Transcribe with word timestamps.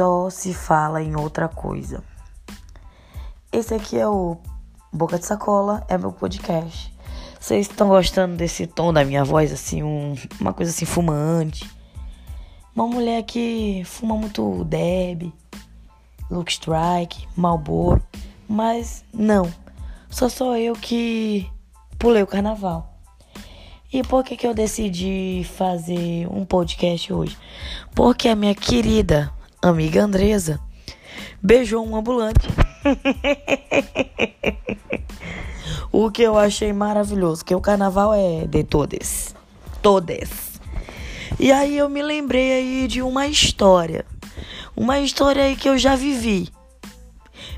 só 0.00 0.30
se 0.30 0.54
fala 0.54 1.02
em 1.02 1.14
outra 1.14 1.46
coisa. 1.46 2.02
Esse 3.52 3.74
aqui 3.74 3.98
é 3.98 4.08
o 4.08 4.38
Boca 4.90 5.18
de 5.18 5.26
Sacola, 5.26 5.84
é 5.90 5.98
meu 5.98 6.10
podcast. 6.10 6.90
Vocês 7.38 7.68
estão 7.68 7.88
gostando 7.88 8.34
desse 8.34 8.66
tom 8.66 8.94
da 8.94 9.04
minha 9.04 9.22
voz, 9.22 9.52
assim, 9.52 9.82
um, 9.82 10.14
uma 10.40 10.54
coisa 10.54 10.70
assim 10.70 10.86
fumante? 10.86 11.70
Uma 12.74 12.86
mulher 12.86 13.24
que 13.24 13.82
fuma 13.84 14.16
muito 14.16 14.64
Deb, 14.64 15.34
Luke 16.30 16.50
Strike, 16.50 17.28
Marlboro, 17.36 18.02
mas 18.48 19.04
não, 19.12 19.52
só 20.08 20.30
sou 20.30 20.56
eu 20.56 20.72
que 20.72 21.46
pulei 21.98 22.22
o 22.22 22.26
carnaval. 22.26 22.90
E 23.92 24.02
por 24.02 24.24
que, 24.24 24.34
que 24.34 24.46
eu 24.46 24.54
decidi 24.54 25.46
fazer 25.58 26.26
um 26.32 26.46
podcast 26.46 27.12
hoje? 27.12 27.36
Porque 27.94 28.30
a 28.30 28.34
minha 28.34 28.54
querida 28.54 29.30
amiga 29.62 30.02
Andresa 30.02 30.60
beijou 31.42 31.86
um 31.86 31.96
ambulante. 31.96 32.48
o 35.92 36.10
que 36.10 36.22
eu 36.22 36.38
achei 36.38 36.72
maravilhoso, 36.72 37.44
que 37.44 37.54
o 37.54 37.60
carnaval 37.60 38.14
é 38.14 38.46
de 38.46 38.64
todas. 38.64 39.34
Todas. 39.82 40.60
E 41.38 41.52
aí 41.52 41.76
eu 41.76 41.88
me 41.88 42.02
lembrei 42.02 42.52
aí 42.52 42.88
de 42.88 43.02
uma 43.02 43.26
história. 43.26 44.04
Uma 44.76 45.00
história 45.00 45.44
aí 45.44 45.56
que 45.56 45.68
eu 45.68 45.78
já 45.78 45.96
vivi. 45.96 46.48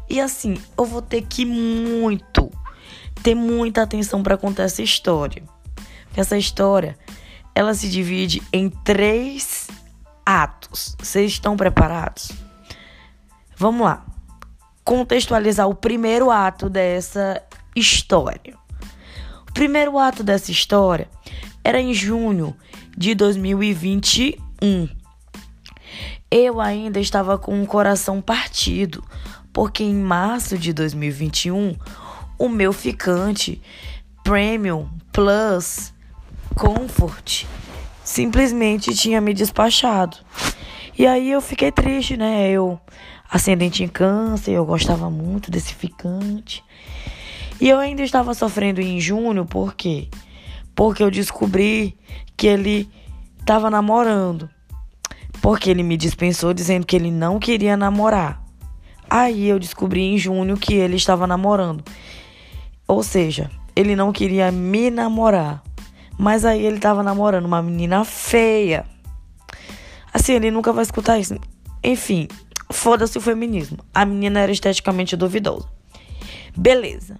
E 0.08 0.20
assim, 0.20 0.56
eu 0.76 0.84
vou 0.84 1.02
ter 1.02 1.22
que 1.22 1.44
muito 1.44 2.50
ter 3.22 3.34
muita 3.36 3.82
atenção 3.82 4.22
para 4.22 4.36
contar 4.36 4.64
essa 4.64 4.82
história. 4.82 5.42
Essa 6.16 6.36
história, 6.36 6.98
ela 7.54 7.72
se 7.72 7.88
divide 7.88 8.42
em 8.52 8.68
três 8.68 9.68
atos. 10.24 10.96
Vocês 10.98 11.32
estão 11.32 11.56
preparados? 11.56 12.32
Vamos 13.56 13.82
lá. 13.82 14.04
Contextualizar 14.84 15.68
o 15.68 15.74
primeiro 15.74 16.30
ato 16.30 16.68
dessa 16.68 17.42
história. 17.74 18.56
O 19.48 19.52
primeiro 19.52 19.98
ato 19.98 20.22
dessa 20.22 20.50
história 20.50 21.08
era 21.62 21.80
em 21.80 21.94
junho 21.94 22.56
de 22.96 23.14
2021. 23.14 24.88
Eu 26.30 26.60
ainda 26.60 26.98
estava 26.98 27.38
com 27.38 27.62
o 27.62 27.66
coração 27.66 28.20
partido, 28.20 29.04
porque 29.52 29.84
em 29.84 29.94
março 29.94 30.56
de 30.56 30.72
2021 30.72 31.76
o 32.38 32.48
meu 32.48 32.72
ficante 32.72 33.60
Premium 34.24 34.88
Plus 35.12 35.92
Comfort 36.54 37.46
simplesmente 38.12 38.94
tinha 38.94 39.22
me 39.22 39.32
despachado. 39.32 40.18
E 40.98 41.06
aí 41.06 41.30
eu 41.30 41.40
fiquei 41.40 41.72
triste, 41.72 42.14
né? 42.14 42.50
Eu, 42.50 42.78
ascendente 43.30 43.82
em 43.82 43.88
câncer, 43.88 44.52
eu 44.52 44.66
gostava 44.66 45.08
muito 45.08 45.50
desse 45.50 45.74
ficante. 45.74 46.62
E 47.58 47.70
eu 47.70 47.78
ainda 47.78 48.02
estava 48.02 48.34
sofrendo 48.34 48.82
em 48.82 49.00
junho, 49.00 49.46
por 49.46 49.74
quê? 49.74 50.08
Porque 50.74 51.02
eu 51.02 51.10
descobri 51.10 51.96
que 52.36 52.46
ele 52.46 52.86
estava 53.40 53.70
namorando. 53.70 54.48
Porque 55.40 55.70
ele 55.70 55.82
me 55.82 55.96
dispensou 55.96 56.52
dizendo 56.52 56.84
que 56.84 56.94
ele 56.94 57.10
não 57.10 57.38
queria 57.38 57.78
namorar. 57.78 58.44
Aí 59.08 59.48
eu 59.48 59.58
descobri 59.58 60.02
em 60.02 60.18
junho 60.18 60.58
que 60.58 60.74
ele 60.74 60.96
estava 60.96 61.26
namorando. 61.26 61.82
Ou 62.86 63.02
seja, 63.02 63.50
ele 63.74 63.96
não 63.96 64.12
queria 64.12 64.52
me 64.52 64.90
namorar. 64.90 65.62
Mas 66.22 66.44
aí 66.44 66.64
ele 66.64 66.78
tava 66.78 67.02
namorando 67.02 67.46
uma 67.46 67.60
menina 67.60 68.04
feia. 68.04 68.86
Assim, 70.14 70.34
ele 70.34 70.52
nunca 70.52 70.72
vai 70.72 70.84
escutar 70.84 71.18
isso. 71.18 71.34
Enfim, 71.82 72.28
foda-se 72.70 73.18
o 73.18 73.20
feminismo. 73.20 73.78
A 73.92 74.06
menina 74.06 74.38
era 74.38 74.52
esteticamente 74.52 75.16
duvidosa. 75.16 75.68
Beleza. 76.56 77.18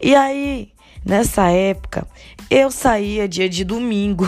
E 0.00 0.16
aí, 0.16 0.72
nessa 1.04 1.50
época, 1.50 2.08
eu 2.48 2.70
saía 2.70 3.28
dia 3.28 3.50
de 3.50 3.64
domingo. 3.64 4.24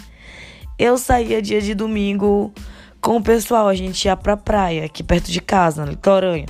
eu 0.78 0.96
saía 0.96 1.42
dia 1.42 1.60
de 1.60 1.74
domingo 1.74 2.50
com 2.98 3.18
o 3.18 3.22
pessoal. 3.22 3.68
A 3.68 3.74
gente 3.74 4.06
ia 4.06 4.16
pra 4.16 4.38
praia, 4.38 4.86
aqui 4.86 5.02
perto 5.02 5.30
de 5.30 5.42
casa, 5.42 5.84
na 5.84 5.90
Litoranha. 5.90 6.46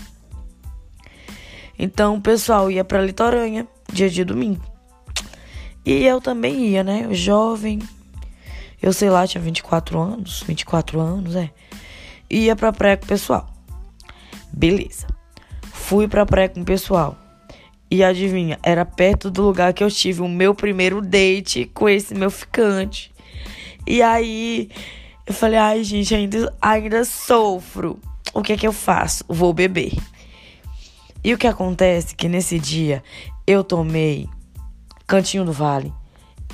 Então, 1.76 2.14
o 2.18 2.20
pessoal 2.20 2.70
ia 2.70 2.84
pra 2.84 3.02
Litoranha 3.02 3.66
dia 3.92 4.08
de 4.08 4.22
domingo. 4.22 4.73
E 5.84 6.04
eu 6.04 6.20
também 6.20 6.66
ia, 6.68 6.82
né? 6.82 7.08
Jovem. 7.12 7.80
Eu 8.80 8.92
sei 8.92 9.10
lá, 9.10 9.26
tinha 9.26 9.42
24 9.42 9.98
anos, 9.98 10.42
24 10.46 11.00
anos, 11.00 11.36
é. 11.36 11.50
Ia 12.30 12.56
pra 12.56 12.72
praia 12.72 12.96
com 12.96 13.04
o 13.04 13.08
pessoal. 13.08 13.48
Beleza. 14.52 15.06
Fui 15.72 16.08
pra 16.08 16.24
praia 16.24 16.48
com 16.48 16.60
o 16.60 16.64
pessoal. 16.64 17.16
E 17.90 18.02
adivinha, 18.02 18.58
era 18.62 18.84
perto 18.84 19.30
do 19.30 19.42
lugar 19.42 19.72
que 19.72 19.84
eu 19.84 19.90
tive 19.90 20.22
o 20.22 20.28
meu 20.28 20.54
primeiro 20.54 21.00
date 21.00 21.70
com 21.72 21.88
esse 21.88 22.14
meu 22.14 22.30
ficante. 22.30 23.12
E 23.86 24.02
aí 24.02 24.70
eu 25.26 25.32
falei, 25.32 25.58
ai 25.58 25.84
gente, 25.84 26.14
ainda, 26.14 26.52
ainda 26.60 27.04
sofro. 27.04 27.98
O 28.32 28.42
que 28.42 28.54
é 28.54 28.56
que 28.56 28.66
eu 28.66 28.72
faço? 28.72 29.24
Vou 29.28 29.52
beber. 29.52 29.92
E 31.22 31.32
o 31.32 31.38
que 31.38 31.46
acontece 31.46 32.14
que 32.14 32.28
nesse 32.28 32.58
dia 32.58 33.02
eu 33.46 33.62
tomei 33.62 34.28
Cantinho 35.06 35.44
do 35.44 35.52
Vale. 35.52 35.92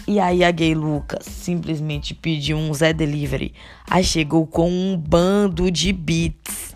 E 0.06 0.18
aí 0.18 0.42
a 0.42 0.50
gay 0.50 0.74
Lucas 0.74 1.24
simplesmente 1.24 2.14
pediu 2.14 2.56
um 2.56 2.72
Zé 2.74 2.92
Delivery. 2.92 3.54
Aí 3.88 4.02
chegou 4.02 4.46
com 4.46 4.70
um 4.70 4.96
bando 4.96 5.70
de 5.70 5.92
beats. 5.92 6.74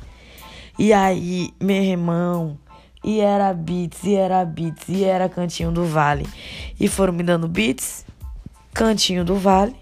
E 0.78 0.92
aí, 0.92 1.50
meu 1.60 1.82
irmão, 1.82 2.58
e 3.02 3.20
era 3.20 3.52
beats, 3.52 4.02
e 4.04 4.14
era 4.14 4.44
beats, 4.44 4.88
e 4.88 5.04
era 5.04 5.28
Cantinho 5.28 5.70
do 5.70 5.84
Vale. 5.84 6.26
E 6.78 6.88
foram 6.88 7.12
me 7.12 7.22
dando 7.22 7.46
beats, 7.46 8.04
Cantinho 8.72 9.24
do 9.24 9.36
Vale 9.36 9.76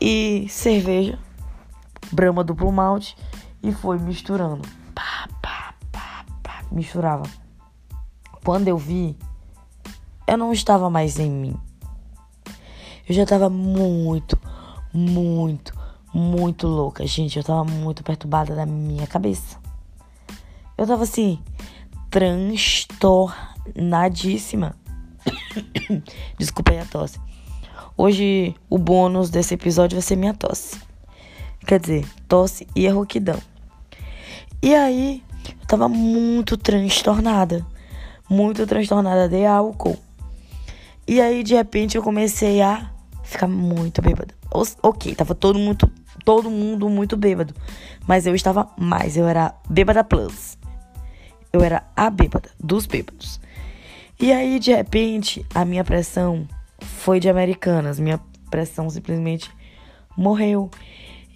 e 0.00 0.46
cerveja, 0.48 1.18
Brahma 2.10 2.42
duplo 2.42 2.72
malte 2.72 3.16
e 3.62 3.72
foi 3.72 3.98
misturando. 3.98 4.62
Pá, 4.94 5.28
pá, 5.42 5.74
pá, 5.92 6.24
pá, 6.42 6.62
misturava. 6.72 7.24
Quando 8.42 8.68
eu 8.68 8.78
vi, 8.78 9.16
eu 10.30 10.38
não 10.38 10.52
estava 10.52 10.88
mais 10.88 11.18
em 11.18 11.28
mim. 11.28 11.56
Eu 13.08 13.14
já 13.14 13.24
estava 13.24 13.50
muito, 13.50 14.38
muito, 14.94 15.76
muito 16.14 16.68
louca, 16.68 17.04
gente. 17.04 17.36
Eu 17.36 17.40
estava 17.40 17.64
muito 17.64 18.04
perturbada 18.04 18.54
da 18.54 18.64
minha 18.64 19.08
cabeça. 19.08 19.58
Eu 20.78 20.84
estava 20.84 21.02
assim, 21.02 21.40
transtornadíssima. 22.10 24.76
Desculpa 26.38 26.70
aí 26.70 26.78
a 26.78 26.84
tosse. 26.84 27.18
Hoje 27.96 28.54
o 28.70 28.78
bônus 28.78 29.30
desse 29.30 29.54
episódio 29.54 29.96
vai 29.96 30.02
ser 30.02 30.14
minha 30.14 30.32
tosse. 30.32 30.80
Quer 31.66 31.80
dizer, 31.80 32.06
tosse 32.28 32.68
e 32.76 32.86
a 32.86 32.92
rouquidão. 32.92 33.40
E 34.62 34.76
aí, 34.76 35.24
eu 35.60 35.66
tava 35.66 35.88
muito 35.88 36.56
transtornada. 36.56 37.66
Muito 38.28 38.64
transtornada 38.64 39.28
de 39.28 39.44
álcool. 39.44 39.98
E 41.10 41.20
aí, 41.20 41.42
de 41.42 41.56
repente, 41.56 41.96
eu 41.96 42.04
comecei 42.04 42.62
a 42.62 42.88
ficar 43.24 43.48
muito 43.48 44.00
bêbada. 44.00 44.32
Ok, 44.80 45.12
tava 45.16 45.34
todo 45.34 45.58
mundo, 45.58 45.90
todo 46.24 46.48
mundo 46.48 46.88
muito 46.88 47.16
bêbado. 47.16 47.52
Mas 48.06 48.28
eu 48.28 48.34
estava 48.36 48.70
mais, 48.78 49.16
eu 49.16 49.26
era 49.26 49.52
bêbada 49.68 50.04
plus. 50.04 50.56
Eu 51.52 51.62
era 51.62 51.82
a 51.96 52.08
bêbada 52.10 52.50
dos 52.60 52.86
bêbados. 52.86 53.40
E 54.20 54.32
aí, 54.32 54.60
de 54.60 54.72
repente, 54.72 55.44
a 55.52 55.64
minha 55.64 55.82
pressão 55.82 56.46
foi 56.80 57.18
de 57.18 57.28
americanas. 57.28 57.98
Minha 57.98 58.20
pressão 58.48 58.88
simplesmente 58.88 59.50
morreu. 60.16 60.70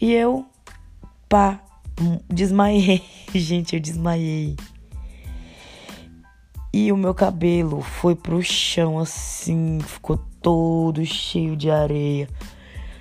E 0.01 0.13
eu, 0.13 0.47
pá, 1.29 1.61
desmaiei. 2.29 3.03
Gente, 3.35 3.75
eu 3.75 3.81
desmaiei. 3.81 4.55
E 6.77 6.91
o 6.91 6.97
meu 6.97 7.15
cabelo 7.15 7.83
foi 7.83 8.17
pro 8.17 8.43
chão 8.43 8.99
assim, 8.99 9.79
ficou 9.81 10.19
todo 10.43 11.07
cheio 11.07 11.55
de 11.57 11.71
areia. 11.71 12.29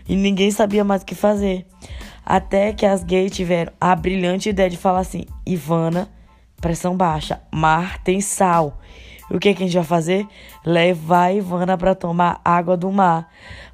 E 0.08 0.16
ninguém 0.16 0.52
sabia 0.52 0.84
mais 0.84 1.02
o 1.02 1.06
que 1.08 1.16
fazer. 1.16 1.66
Até 2.24 2.72
que 2.72 2.86
as 2.86 3.04
gays 3.04 3.31
tiveram 3.31 3.74
a 3.81 3.96
brilhante 3.96 4.48
ideia 4.48 4.70
de 4.70 4.78
falar 4.78 5.00
assim: 5.00 5.25
Ivana, 5.44 6.08
pressão 6.62 6.96
baixa, 6.96 7.42
mar 7.52 7.98
tem 8.04 8.22
sal. 8.22 8.80
E 9.28 9.36
o 9.36 9.40
que, 9.40 9.56
que 9.56 9.64
a 9.64 9.66
gente 9.66 9.76
vai 9.76 9.84
fazer? 9.84 10.28
Levar 10.64 11.24
a 11.24 11.34
Ivana 11.34 11.76
para 11.76 11.96
tomar 11.96 12.42
água 12.46 12.78
do 12.78 12.92
mar. 12.92 13.28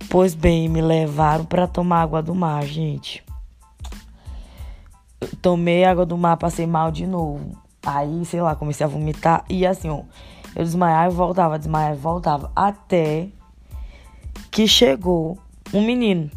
Pois 0.09 0.33
bem, 0.33 0.69
me 0.69 0.81
levaram 0.81 1.43
para 1.43 1.67
tomar 1.67 2.03
água 2.03 2.23
do 2.23 2.33
mar, 2.33 2.63
gente. 2.63 3.21
Tomei 5.41 5.83
água 5.83 6.05
do 6.05 6.17
mar, 6.17 6.37
passei 6.37 6.65
mal 6.65 6.89
de 6.89 7.05
novo. 7.05 7.58
Aí, 7.85 8.25
sei 8.25 8.41
lá, 8.41 8.55
comecei 8.55 8.85
a 8.85 8.89
vomitar. 8.89 9.43
E 9.49 9.65
assim, 9.65 9.89
ó, 9.89 10.01
eu 10.55 10.63
desmaiava 10.63 11.13
e 11.13 11.15
voltava, 11.15 11.59
desmaiava 11.59 11.95
e 11.95 11.99
voltava. 11.99 12.51
Até 12.55 13.29
que 14.51 14.67
chegou 14.67 15.37
um 15.73 15.85
menino, 15.85 16.29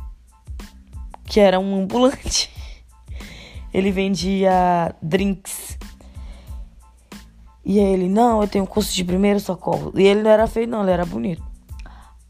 que 1.25 1.41
era 1.41 1.59
um 1.59 1.83
ambulante. 1.83 2.51
ele 3.73 3.91
vendia 3.91 4.95
drinks. 5.03 5.79
E 7.65 7.79
aí 7.79 7.93
ele, 7.93 8.09
não, 8.09 8.43
eu 8.43 8.49
tenho 8.49 8.67
curso 8.67 8.95
de 8.95 9.05
primeiro 9.05 9.41
socorro. 9.41 9.93
E 9.97 10.03
ele 10.03 10.23
não 10.23 10.31
era 10.31 10.47
feio, 10.47 10.67
não, 10.67 10.83
ele 10.83 10.91
era 10.91 11.07
bonito. 11.07 11.43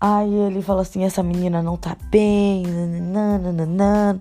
Aí 0.00 0.32
ele 0.35 0.61
falou 0.62 0.82
assim, 0.82 1.05
essa 1.05 1.23
menina 1.23 1.62
não 1.62 1.76
tá 1.76 1.97
bem, 2.11 2.64
nananana. 2.67 4.20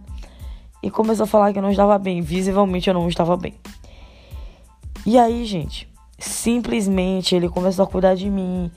E 0.82 0.90
começou 0.90 1.24
a 1.26 1.28
falar 1.28 1.52
que 1.52 1.60
eu 1.60 1.64
não 1.64 1.72
estava 1.72 1.98
bem. 1.98 2.22
Visivelmente 2.22 2.88
eu 2.88 2.94
não 2.94 3.08
estava 3.08 3.36
bem. 3.36 3.54
E 5.06 5.18
aí, 5.18 5.46
gente, 5.46 5.90
simplesmente 6.20 7.36
ele 7.36 7.50
começou 7.50 7.84
a 7.84 7.88
cuidar 7.88 8.16
de 8.16 8.30
mim. 8.30 8.72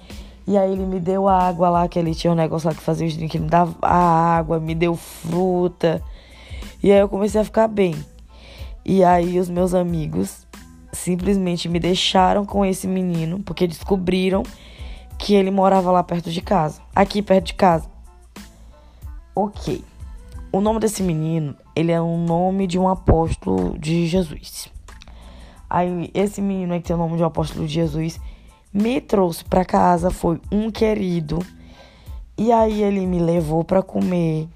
E 0.47 0.57
aí 0.57 0.73
ele 0.73 0.85
me 0.85 1.01
deu 1.01 1.29
água 1.29 1.69
lá, 1.71 1.89
que 1.89 1.99
ele 1.99 2.15
tinha 2.15 2.33
um 2.33 2.37
negócio 2.37 2.69
lá 2.69 2.75
que 2.75 2.83
fazia 2.83 3.07
os 3.07 3.17
drinks, 3.17 3.35
ele 3.35 3.45
me 3.45 3.51
dava 3.51 3.75
a 3.81 4.37
água, 4.37 4.61
me 4.61 4.75
deu 4.75 4.95
fruta. 4.95 6.03
E 6.83 6.93
aí 6.93 6.99
eu 6.99 7.09
comecei 7.09 7.41
a 7.41 7.45
ficar 7.45 7.69
bem. 7.69 7.95
E 8.85 9.03
aí 9.03 9.39
os 9.39 9.49
meus 9.49 9.73
amigos 9.73 10.47
simplesmente 10.93 11.69
me 11.69 11.79
deixaram 11.79 12.45
com 12.45 12.65
esse 12.65 12.87
menino, 12.87 13.41
porque 13.41 13.67
descobriram 13.67 14.43
que 15.19 15.35
ele 15.35 15.51
morava 15.51 15.91
lá 15.91 16.03
perto 16.03 16.31
de 16.31 16.43
casa, 16.43 16.83
aqui 16.95 17.23
perto 17.23 17.47
de 17.47 17.55
casa. 17.55 17.89
OK. 19.35 19.83
O 20.53 20.61
nome 20.61 20.79
desse 20.79 21.03
menino, 21.03 21.57
ele 21.75 21.91
é 21.91 22.01
um 22.01 22.25
nome 22.25 22.67
de 22.67 22.79
um 22.79 22.89
apóstolo 22.89 23.77
de 23.79 24.07
Jesus. 24.07 24.74
Aí 25.75 26.09
esse 26.15 26.41
menino 26.41 26.73
aí 26.73 26.81
que 26.81 26.87
tem 26.87 26.95
o 26.95 26.99
nome 27.01 27.17
de 27.17 27.25
apóstolo 27.25 27.67
Jesus 27.67 28.21
me 28.73 29.01
trouxe 29.01 29.45
para 29.45 29.65
casa, 29.65 30.09
foi 30.09 30.41
um 30.49 30.71
querido. 30.71 31.41
E 32.39 32.53
aí 32.53 32.81
ele 32.81 33.05
me 33.05 33.19
levou 33.19 33.65
para 33.65 33.83
comer. 33.83 34.49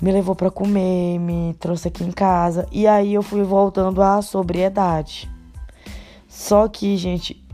Me 0.00 0.10
levou 0.10 0.34
para 0.34 0.50
comer, 0.50 1.18
me 1.18 1.54
trouxe 1.60 1.88
aqui 1.88 2.02
em 2.04 2.10
casa 2.10 2.66
e 2.72 2.86
aí 2.86 3.12
eu 3.12 3.22
fui 3.22 3.42
voltando 3.42 4.00
à 4.00 4.22
sobriedade. 4.22 5.30
Só 6.26 6.66
que, 6.68 6.96
gente, 6.96 7.44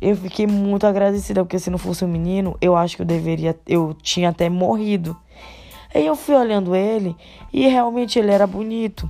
eu 0.00 0.16
fiquei 0.16 0.48
muito 0.48 0.84
agradecida 0.84 1.44
porque 1.44 1.60
se 1.60 1.70
não 1.70 1.78
fosse 1.78 2.04
um 2.04 2.08
menino, 2.08 2.56
eu 2.60 2.76
acho 2.76 2.96
que 2.96 3.02
eu 3.02 3.06
deveria, 3.06 3.56
eu 3.68 3.94
tinha 4.02 4.30
até 4.30 4.50
morrido. 4.50 5.16
Aí 5.94 6.04
eu 6.04 6.16
fui 6.16 6.34
olhando 6.34 6.74
ele 6.74 7.14
e 7.52 7.68
realmente 7.68 8.18
ele 8.18 8.32
era 8.32 8.48
bonito. 8.48 9.08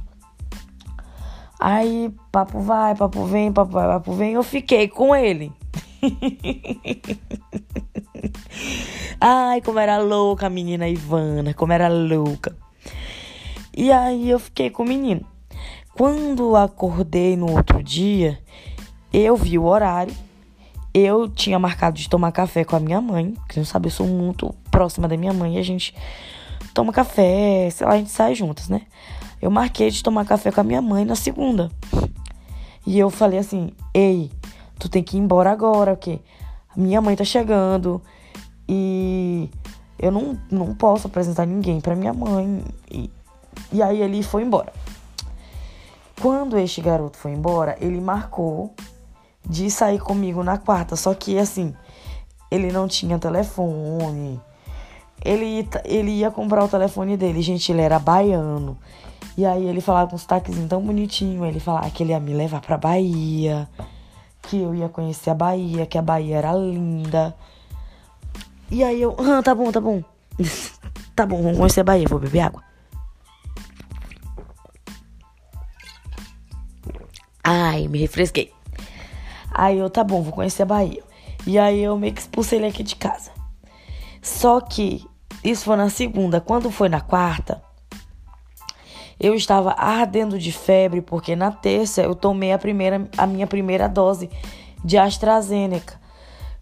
Aí, 1.61 2.13
papo 2.31 2.61
vai, 2.61 2.95
papo 2.95 3.25
vem, 3.25 3.53
papo 3.53 3.73
vai, 3.73 3.87
papo 3.89 4.13
vem, 4.13 4.35
eu 4.35 4.43
fiquei 4.43 4.87
com 4.87 5.15
ele. 5.15 5.53
Ai, 9.21 9.61
como 9.63 9.81
era 9.81 9.99
louca 9.99 10.47
a 10.47 10.51
menina 10.51 10.89
Ivana, 10.89 11.53
como 11.55 11.73
era 11.73 11.89
louca. 11.89 12.57
E 13.77 13.91
aí 13.91 14.31
eu 14.31 14.39
fiquei 14.39 14.71
com 14.71 14.85
o 14.85 14.87
menino. 14.87 15.27
Quando 15.95 16.55
acordei 16.55 17.37
no 17.37 17.51
outro 17.51 17.83
dia, 17.83 18.39
eu 19.13 19.37
vi 19.37 19.59
o 19.59 19.65
horário. 19.65 20.15
Eu 20.95 21.29
tinha 21.29 21.59
marcado 21.59 21.99
de 21.99 22.09
tomar 22.09 22.31
café 22.33 22.65
com 22.65 22.77
a 22.77 22.81
minha 22.81 23.01
mãe, 23.01 23.35
que 23.49 23.59
não 23.59 23.65
sabe, 23.65 23.89
eu 23.89 23.91
sou 23.91 24.07
muito 24.07 24.55
próxima 24.71 25.09
da 25.09 25.17
minha 25.17 25.33
mãe 25.33 25.57
e 25.57 25.59
a 25.59 25.63
gente 25.63 25.95
toma 26.73 26.93
café, 26.93 27.69
sei 27.71 27.87
lá, 27.87 27.95
a 27.95 27.97
gente 27.99 28.11
sai 28.11 28.35
juntas, 28.35 28.69
né? 28.69 28.83
Eu 29.41 29.51
marquei 29.51 29.91
de 29.91 30.03
tomar 30.03 30.25
café 30.25 30.51
com 30.51 30.61
a 30.61 30.65
minha 30.65 30.83
mãe 30.83 31.05
na 31.05 31.15
segunda. 31.15 31.71
E 32.87 32.99
eu 32.99 33.11
falei 33.11 33.39
assim: 33.39 33.71
"Ei, 33.95 34.31
tu 34.79 34.89
tem 34.89 35.03
que 35.03 35.17
ir 35.17 35.21
embora 35.21 35.51
agora, 35.51 35.95
porque 35.95 36.21
minha 36.77 37.01
mãe 37.01 37.15
tá 37.15 37.25
chegando 37.25 38.01
e 38.69 39.49
eu 39.99 40.11
não, 40.11 40.39
não 40.51 40.75
posso 40.75 41.07
apresentar 41.07 41.47
ninguém 41.47 41.81
para 41.81 41.95
minha 41.95 42.13
mãe". 42.13 42.65
E, 42.91 43.11
e 43.73 43.83
aí 43.83 44.01
ele 44.03 44.23
foi 44.23 44.43
embora. 44.43 44.73
Quando 46.21 46.59
este 46.59 46.81
garoto 46.81 47.17
foi 47.17 47.31
embora, 47.31 47.77
ele 47.81 48.01
marcou 48.01 48.75
de 49.49 49.71
sair 49.71 50.01
comigo 50.01 50.43
na 50.43 50.59
quarta, 50.59 50.97
só 50.97 51.15
que 51.15 51.39
assim, 51.39 51.75
ele 52.51 52.73
não 52.73 52.89
tinha 52.89 53.19
telefone. 53.19 54.41
Ele, 55.25 55.69
ele 55.85 56.11
ia 56.13 56.31
comprar 56.31 56.65
o 56.65 56.69
telefone 56.69 57.17
dele, 57.17 57.41
gente, 57.41 57.71
ele 57.71 57.81
era 57.81 57.99
baiano. 57.99 58.77
E 59.39 59.47
aí 59.47 59.67
ele 59.67 59.81
falava 59.81 60.11
com 60.11 60.17
um 60.17 60.19
sotaquezinho 60.19 60.67
tão 60.67 60.83
bonitinho. 60.83 61.47
Ele 61.47 61.61
falava 61.61 61.89
que 61.91 62.03
ele 62.03 62.11
ia 62.11 62.19
me 62.19 62.35
levar 62.35 62.61
pra 62.61 62.77
Bahia. 62.77 63.69
Que 64.43 64.61
eu 64.61 64.75
ia 64.75 64.89
conhecer 64.89 65.31
a 65.31 65.35
Bahia, 65.35 65.87
que 65.87 65.97
a 65.97 66.03
Bahia 66.03 66.39
era 66.39 66.53
linda. 66.55 67.33
E 68.69 68.83
aí 68.83 69.01
eu, 69.01 69.15
ah, 69.17 69.41
tá 69.41 69.55
bom, 69.55 69.71
tá 69.71 69.81
bom. 69.81 70.03
tá 71.15 71.25
bom, 71.25 71.41
vamos 71.41 71.57
conhecer 71.57 71.83
a 71.83 71.85
Bahia, 71.85 72.09
vou 72.09 72.19
beber 72.19 72.41
água. 72.41 72.65
Ai, 77.45 77.87
me 77.87 78.01
refresquei. 78.01 78.53
Aí 79.53 79.79
eu, 79.79 79.89
tá 79.89 80.03
bom, 80.03 80.21
vou 80.21 80.33
conhecer 80.33 80.65
a 80.65 80.67
Bahia. 80.67 81.05
E 81.47 81.61
aí 81.61 81.79
eu 81.79 81.97
meio 81.97 82.13
que 82.13 82.23
expulsei 82.23 82.59
ele 82.59 82.67
aqui 82.67 82.83
de 82.83 82.97
casa. 82.97 83.31
Só 84.21 84.61
que 84.61 85.07
isso 85.45 85.67
foi 85.67 85.77
na 85.77 85.89
segunda. 85.91 86.41
Quando 86.41 86.73
foi 86.73 86.89
na 86.89 87.01
quarta, 87.01 87.63
eu 89.21 89.35
estava 89.35 89.73
ardendo 89.73 90.39
de 90.39 90.53
febre 90.53 91.01
porque 91.01 91.35
na 91.35 91.51
terça 91.51 92.03
eu 92.03 92.15
tomei 92.15 92.53
a, 92.53 92.59
primeira, 92.59 93.09
a 93.17 93.27
minha 93.27 93.47
primeira 93.47 93.89
dose 93.89 94.31
de 94.85 94.97
AstraZeneca. 94.97 95.99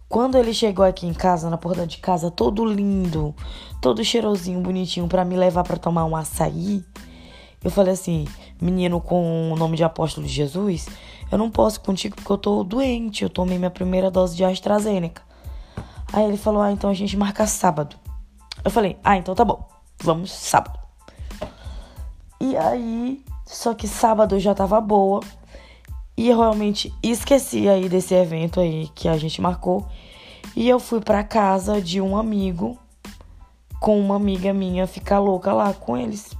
Quando 0.09 0.37
ele 0.37 0.53
chegou 0.53 0.85
aqui 0.85 1.05
em 1.05 1.13
casa, 1.13 1.49
na 1.49 1.57
porta 1.57 1.85
de 1.85 1.97
casa, 1.97 2.31
todo 2.31 2.65
lindo, 2.65 3.35
todo 3.81 4.03
cheirosinho, 4.03 4.61
bonitinho, 4.61 5.07
para 5.07 5.25
me 5.25 5.35
levar 5.35 5.63
para 5.63 5.77
tomar 5.77 6.05
um 6.05 6.15
açaí, 6.15 6.83
eu 7.63 7.69
falei 7.69 7.93
assim: 7.93 8.25
menino 8.59 9.01
com 9.01 9.51
o 9.51 9.55
nome 9.55 9.75
de 9.75 9.83
apóstolo 9.83 10.25
de 10.25 10.31
Jesus, 10.31 10.87
eu 11.29 11.37
não 11.37 11.51
posso 11.51 11.81
contigo 11.81 12.15
porque 12.15 12.31
eu 12.31 12.37
tô 12.37 12.63
doente, 12.63 13.23
eu 13.23 13.29
tomei 13.29 13.57
minha 13.57 13.69
primeira 13.69 14.09
dose 14.09 14.35
de 14.35 14.45
AstraZeneca. 14.45 15.21
Aí 16.13 16.23
ele 16.23 16.37
falou: 16.37 16.61
ah, 16.61 16.71
então 16.71 16.89
a 16.89 16.93
gente 16.93 17.17
marca 17.17 17.45
sábado. 17.45 17.97
Eu 18.63 18.71
falei: 18.71 18.97
ah, 19.03 19.17
então 19.17 19.35
tá 19.35 19.43
bom, 19.43 19.67
vamos 20.01 20.31
sábado. 20.31 20.86
E 22.39 22.55
aí, 22.55 23.23
só 23.45 23.73
que 23.73 23.87
sábado 23.87 24.39
já 24.39 24.53
tava 24.53 24.79
boa. 24.79 25.21
E 26.15 26.29
eu 26.29 26.37
realmente 26.37 26.93
esqueci 27.01 27.67
aí 27.69 27.87
desse 27.87 28.13
evento 28.13 28.59
aí 28.59 28.89
que 28.93 29.07
a 29.07 29.17
gente 29.17 29.41
marcou. 29.41 29.87
E 30.55 30.67
eu 30.67 30.79
fui 30.79 30.99
pra 30.99 31.23
casa 31.23 31.81
de 31.81 32.01
um 32.01 32.17
amigo 32.17 32.77
com 33.79 33.99
uma 33.99 34.15
amiga 34.15 34.53
minha 34.53 34.87
ficar 34.87 35.19
louca 35.19 35.53
lá 35.53 35.73
com 35.73 35.95
eles. 35.95 36.31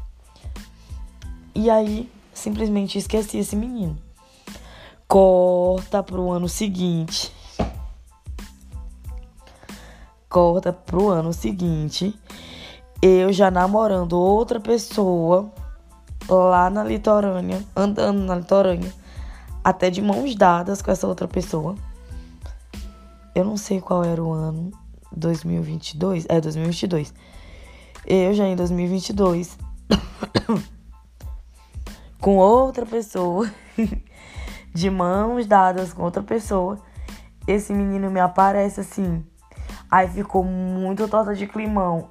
E 1.54 1.70
aí, 1.70 2.10
simplesmente 2.34 2.98
esqueci 2.98 3.40
esse 3.40 3.56
menino. 3.56 3.98
Corta 5.08 6.04
pro 6.04 6.32
ano 6.32 6.50
seguinte. 6.50 7.32
Corta 10.30 10.74
pro 10.74 11.10
ano 11.10 11.32
seguinte. 11.32 12.14
Eu 13.02 13.32
já 13.32 13.50
namorando 13.50 14.14
outra 14.14 14.60
pessoa 14.60 15.52
lá 16.30 16.70
na 16.70 16.84
litorânea, 16.84 17.64
andando 17.76 18.20
na 18.20 18.36
litorânea, 18.36 18.94
até 19.64 19.90
de 19.90 20.02
mãos 20.02 20.36
dadas 20.36 20.82
com 20.82 20.92
essa 20.92 21.08
outra 21.08 21.28
pessoa. 21.28 21.76
Eu 23.34 23.46
não 23.46 23.58
sei 23.58 23.80
qual 23.80 24.04
era 24.04 24.24
o 24.24 24.32
ano, 24.32 24.72
2022? 25.12 26.26
É, 26.28 26.42
2022. 26.42 27.14
Eu 28.06 28.34
já 28.34 28.46
em 28.46 28.56
2022, 28.56 29.58
com 32.20 32.38
outra 32.38 32.86
pessoa, 32.86 33.50
de 34.74 34.90
mãos 34.90 35.46
dadas 35.46 35.94
com 35.94 36.04
outra 36.04 36.24
pessoa, 36.24 36.80
esse 37.48 37.74
menino 37.74 38.10
me 38.10 38.20
aparece 38.20 38.80
assim. 38.80 39.26
Aí 39.90 40.08
ficou 40.08 40.44
muito 40.44 41.08
torta 41.08 41.34
de 41.34 41.48
climão. 41.48 42.10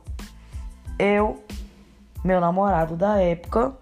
Eu, 0.98 1.42
meu 2.24 2.40
namorado 2.40 2.96
da 2.96 3.18
época, 3.20 3.76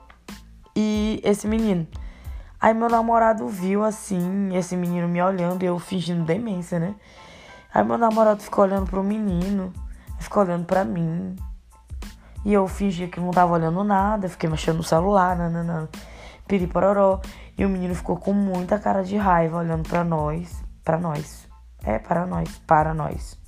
e 0.74 1.20
esse 1.22 1.46
menino. 1.46 1.86
Aí 2.60 2.72
meu 2.72 2.88
namorado 2.88 3.46
viu 3.46 3.84
assim, 3.84 4.56
esse 4.56 4.76
menino 4.76 5.06
me 5.06 5.22
olhando 5.22 5.62
e 5.62 5.66
eu 5.66 5.78
fingindo 5.78 6.24
demência, 6.24 6.78
né? 6.78 6.94
Aí 7.72 7.84
meu 7.84 7.98
namorado 7.98 8.42
ficou 8.42 8.64
olhando 8.64 8.88
pro 8.88 9.02
menino, 9.02 9.72
ficou 10.18 10.42
olhando 10.42 10.64
pra 10.64 10.84
mim. 10.84 11.36
E 12.44 12.52
eu 12.52 12.66
fingi 12.68 13.08
que 13.08 13.20
não 13.20 13.30
tava 13.30 13.52
olhando 13.52 13.82
nada, 13.82 14.28
fiquei 14.28 14.48
mexendo 14.48 14.76
no 14.78 14.82
celular, 14.82 15.36
nananã, 15.36 15.88
piripororó. 16.46 17.20
E 17.56 17.64
o 17.64 17.68
menino 17.68 17.94
ficou 17.94 18.16
com 18.16 18.32
muita 18.32 18.78
cara 18.78 19.02
de 19.02 19.16
raiva 19.16 19.58
olhando 19.58 19.88
pra 19.88 20.04
nós. 20.04 20.62
Pra 20.82 20.98
nós. 20.98 21.48
É, 21.84 21.98
para 21.98 22.26
nós. 22.26 22.48
Para 22.66 22.92
nós. 22.92 23.38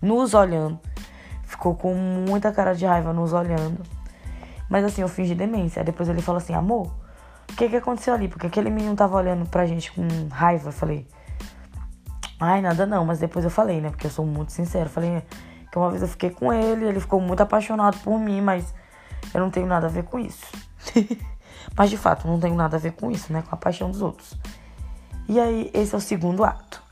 Nos 0.00 0.34
olhando. 0.34 0.80
Ficou 1.42 1.74
com 1.74 1.94
muita 1.94 2.52
cara 2.52 2.74
de 2.74 2.84
raiva 2.86 3.12
nos 3.12 3.32
olhando. 3.32 3.82
Mas 4.68 4.84
assim, 4.84 5.02
eu 5.02 5.08
fingi 5.08 5.34
demência. 5.34 5.80
Aí 5.80 5.86
depois 5.86 6.08
ele 6.08 6.22
falou 6.22 6.38
assim, 6.38 6.54
amor, 6.54 6.86
o 7.50 7.56
que 7.56 7.68
que 7.68 7.76
aconteceu 7.76 8.14
ali? 8.14 8.28
Porque 8.28 8.46
aquele 8.46 8.70
menino 8.70 8.96
tava 8.96 9.16
olhando 9.16 9.46
pra 9.46 9.66
gente 9.66 9.92
com 9.92 10.02
raiva. 10.30 10.68
Eu 10.68 10.72
falei, 10.72 11.06
ai, 12.40 12.60
nada 12.60 12.86
não. 12.86 13.04
Mas 13.04 13.18
depois 13.18 13.44
eu 13.44 13.50
falei, 13.50 13.80
né? 13.80 13.90
Porque 13.90 14.06
eu 14.06 14.10
sou 14.10 14.26
muito 14.26 14.52
sincero. 14.52 14.88
falei 14.88 15.22
que 15.70 15.78
uma 15.78 15.90
vez 15.90 16.02
eu 16.02 16.08
fiquei 16.08 16.30
com 16.30 16.52
ele, 16.52 16.86
ele 16.86 17.00
ficou 17.00 17.20
muito 17.20 17.42
apaixonado 17.42 17.98
por 17.98 18.18
mim, 18.18 18.40
mas 18.40 18.74
eu 19.32 19.40
não 19.40 19.50
tenho 19.50 19.66
nada 19.66 19.86
a 19.86 19.90
ver 19.90 20.04
com 20.04 20.18
isso. 20.18 20.46
Mas 21.76 21.90
de 21.90 21.96
fato, 21.96 22.28
não 22.28 22.38
tenho 22.38 22.54
nada 22.54 22.76
a 22.76 22.78
ver 22.80 22.92
com 22.92 23.10
isso, 23.10 23.32
né? 23.32 23.42
Com 23.42 23.54
a 23.54 23.58
paixão 23.58 23.90
dos 23.90 24.02
outros. 24.02 24.38
E 25.28 25.40
aí, 25.40 25.70
esse 25.72 25.94
é 25.94 25.98
o 25.98 26.00
segundo 26.00 26.44
ato. 26.44 26.82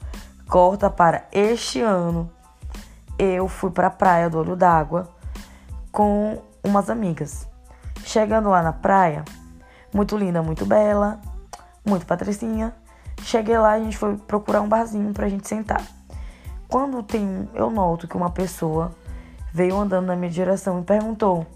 Corta 0.48 0.90
para 0.90 1.28
este 1.30 1.80
ano. 1.80 2.30
Eu 3.18 3.46
fui 3.46 3.70
para 3.70 3.88
a 3.88 3.90
praia 3.90 4.28
do 4.28 4.38
Olho 4.38 4.56
d'Água 4.56 5.08
com 5.92 6.42
umas 6.64 6.88
amigas. 6.88 7.46
Chegando 8.12 8.50
lá 8.50 8.60
na 8.60 8.74
praia, 8.74 9.24
muito 9.90 10.18
linda, 10.18 10.42
muito 10.42 10.66
bela, 10.66 11.18
muito 11.82 12.04
patricinha. 12.04 12.74
Cheguei 13.22 13.56
lá 13.56 13.70
a 13.70 13.78
gente 13.78 13.96
foi 13.96 14.18
procurar 14.18 14.60
um 14.60 14.68
barzinho 14.68 15.14
pra 15.14 15.30
gente 15.30 15.48
sentar. 15.48 15.80
Quando 16.68 17.02
tem, 17.02 17.48
eu 17.54 17.70
noto 17.70 18.06
que 18.06 18.14
uma 18.14 18.28
pessoa 18.28 18.94
veio 19.50 19.78
andando 19.78 20.08
na 20.08 20.14
minha 20.14 20.30
direção 20.30 20.80
e 20.80 20.82
perguntou: 20.82 21.46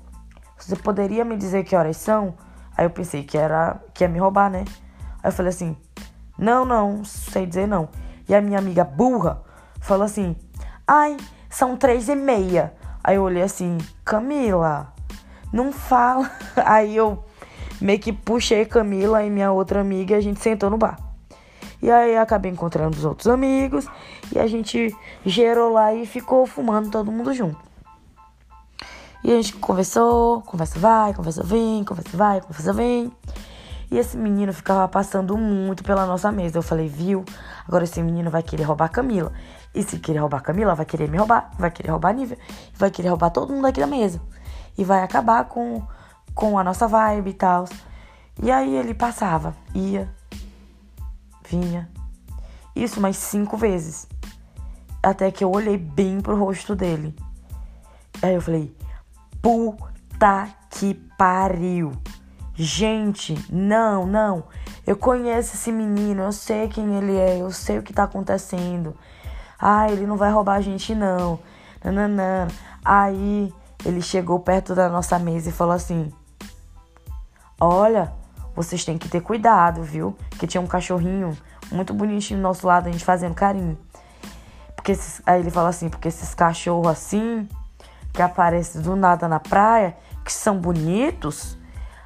"Você 0.56 0.74
poderia 0.76 1.26
me 1.26 1.36
dizer 1.36 1.62
que 1.62 1.76
horas 1.76 1.98
são?" 1.98 2.32
Aí 2.74 2.86
eu 2.86 2.90
pensei 2.90 3.22
que 3.22 3.36
era 3.36 3.78
que 3.92 4.02
ia 4.02 4.08
me 4.08 4.18
roubar, 4.18 4.48
né? 4.48 4.64
Aí 5.22 5.28
eu 5.28 5.32
falei 5.32 5.50
assim: 5.50 5.76
"Não, 6.38 6.64
não, 6.64 7.04
sei 7.04 7.44
dizer 7.44 7.68
não." 7.68 7.90
E 8.26 8.34
a 8.34 8.40
minha 8.40 8.58
amiga 8.58 8.82
burra 8.82 9.42
falou 9.78 10.06
assim: 10.06 10.34
"Ai, 10.88 11.18
são 11.50 11.76
três 11.76 12.08
e 12.08 12.14
meia." 12.14 12.72
Aí 13.04 13.16
eu 13.16 13.24
olhei 13.24 13.42
assim: 13.42 13.76
"Camila, 14.02 14.95
não 15.52 15.72
fala." 15.72 16.30
Aí 16.64 16.96
eu 16.96 17.24
meio 17.80 17.98
que 17.98 18.12
puxei 18.12 18.64
Camila 18.64 19.22
e 19.22 19.30
minha 19.30 19.52
outra 19.52 19.80
amiga 19.80 20.14
e 20.14 20.18
a 20.18 20.20
gente 20.20 20.40
sentou 20.40 20.70
no 20.70 20.78
bar. 20.78 20.98
E 21.82 21.90
aí 21.90 22.16
acabei 22.16 22.50
encontrando 22.50 22.96
os 22.96 23.04
outros 23.04 23.28
amigos 23.28 23.86
e 24.34 24.38
a 24.38 24.46
gente 24.46 24.96
gerou 25.24 25.72
lá 25.72 25.94
e 25.94 26.06
ficou 26.06 26.46
fumando 26.46 26.90
todo 26.90 27.12
mundo 27.12 27.34
junto. 27.34 27.58
E 29.22 29.32
a 29.32 29.36
gente 29.36 29.54
conversou, 29.54 30.40
conversa 30.42 30.78
vai, 30.78 31.12
conversa 31.12 31.42
vem, 31.42 31.84
conversa 31.84 32.16
vai, 32.16 32.40
conversa 32.40 32.72
vem. 32.72 33.12
E 33.90 33.98
esse 33.98 34.16
menino 34.16 34.52
ficava 34.52 34.86
passando 34.88 35.36
muito 35.36 35.84
pela 35.84 36.06
nossa 36.06 36.30
mesa. 36.32 36.58
Eu 36.58 36.62
falei, 36.62 36.88
viu? 36.88 37.24
Agora 37.66 37.84
esse 37.84 38.02
menino 38.02 38.30
vai 38.30 38.42
querer 38.42 38.64
roubar 38.64 38.86
a 38.86 38.88
Camila. 38.88 39.32
E 39.74 39.82
se 39.82 39.98
querer 39.98 40.20
roubar 40.20 40.38
a 40.38 40.40
Camila, 40.40 40.74
vai 40.74 40.86
querer 40.86 41.08
me 41.08 41.18
roubar, 41.18 41.50
vai 41.58 41.70
querer 41.70 41.90
roubar 41.90 42.10
a 42.10 42.12
Nívia, 42.12 42.38
vai 42.74 42.90
querer 42.90 43.08
roubar 43.08 43.30
todo 43.30 43.52
mundo 43.52 43.66
aqui 43.66 43.80
da 43.80 43.86
mesa. 43.86 44.20
E 44.76 44.84
vai 44.84 45.02
acabar 45.02 45.44
com 45.44 45.82
com 46.36 46.58
a 46.58 46.62
nossa 46.62 46.86
vibe 46.86 47.30
e 47.30 47.34
tal. 47.34 47.64
E 48.40 48.52
aí 48.52 48.76
ele 48.76 48.92
passava, 48.92 49.56
ia, 49.74 50.08
vinha. 51.48 51.88
Isso 52.76 53.00
mais 53.00 53.16
cinco 53.16 53.56
vezes. 53.56 54.06
Até 55.02 55.30
que 55.30 55.42
eu 55.42 55.50
olhei 55.50 55.78
bem 55.78 56.20
pro 56.20 56.38
rosto 56.38 56.76
dele. 56.76 57.16
Aí 58.22 58.34
eu 58.34 58.42
falei: 58.42 58.76
puta 59.40 60.48
que 60.70 60.94
pariu. 61.16 61.92
Gente, 62.54 63.34
não, 63.50 64.06
não. 64.06 64.44
Eu 64.86 64.96
conheço 64.96 65.54
esse 65.54 65.72
menino, 65.72 66.22
eu 66.22 66.32
sei 66.32 66.68
quem 66.68 66.96
ele 66.96 67.16
é, 67.16 67.40
eu 67.40 67.50
sei 67.50 67.78
o 67.78 67.82
que 67.82 67.92
tá 67.92 68.04
acontecendo. 68.04 68.94
Ah, 69.58 69.90
ele 69.90 70.06
não 70.06 70.16
vai 70.16 70.30
roubar 70.30 70.56
a 70.56 70.60
gente, 70.60 70.94
não. 70.94 71.38
Nananã. 71.82 72.48
Aí 72.84 73.52
ele 73.86 74.02
chegou 74.02 74.40
perto 74.40 74.74
da 74.74 74.88
nossa 74.88 75.16
mesa 75.16 75.48
e 75.48 75.52
falou 75.52 75.72
assim: 75.72 76.12
Olha, 77.60 78.12
vocês 78.54 78.84
têm 78.84 78.98
que 78.98 79.08
ter 79.08 79.20
cuidado, 79.20 79.82
viu? 79.82 80.16
Que 80.38 80.46
tinha 80.46 80.60
um 80.60 80.66
cachorrinho 80.66 81.36
muito 81.70 81.94
bonitinho 81.94 82.40
do 82.40 82.42
nosso 82.42 82.66
lado, 82.66 82.88
a 82.88 82.92
gente 82.92 83.04
fazendo 83.04 83.34
carinho. 83.34 83.78
Porque 84.74 84.90
esses, 84.92 85.22
aí 85.24 85.40
ele 85.40 85.50
fala 85.50 85.68
assim, 85.68 85.88
porque 85.88 86.08
esses 86.08 86.34
cachorros 86.34 86.88
assim, 86.88 87.48
que 88.12 88.20
aparecem 88.20 88.82
do 88.82 88.96
nada 88.96 89.28
na 89.28 89.38
praia, 89.38 89.96
que 90.24 90.32
são 90.32 90.58
bonitos, 90.58 91.56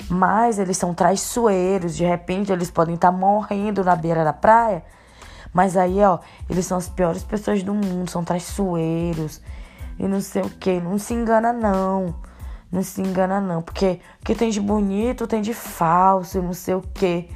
mas 0.08 0.58
eles 0.58 0.76
são 0.76 0.92
traiçoeiros. 0.92 1.96
De 1.96 2.04
repente 2.04 2.52
eles 2.52 2.70
podem 2.70 2.94
estar 2.94 3.10
tá 3.10 3.16
morrendo 3.16 3.82
na 3.82 3.96
beira 3.96 4.22
da 4.22 4.34
praia. 4.34 4.84
Mas 5.52 5.76
aí, 5.78 6.00
ó, 6.02 6.18
eles 6.48 6.66
são 6.66 6.76
as 6.76 6.88
piores 6.88 7.24
pessoas 7.24 7.62
do 7.62 7.74
mundo, 7.74 8.10
são 8.10 8.22
traiçoeiros 8.22 9.40
e 10.00 10.08
não 10.08 10.22
sei 10.22 10.40
o 10.40 10.48
que. 10.48 10.80
Não 10.80 10.98
se 10.98 11.12
engana, 11.12 11.52
não. 11.52 12.14
Não 12.72 12.82
se 12.82 13.02
engana, 13.02 13.38
não. 13.38 13.60
Porque 13.60 14.00
que 14.24 14.34
tem 14.34 14.48
de 14.48 14.58
bonito, 14.58 15.26
tem 15.26 15.42
de 15.42 15.52
falso, 15.52 16.40
não 16.40 16.54
sei 16.54 16.74
o 16.74 16.80
quê. 16.94 17.28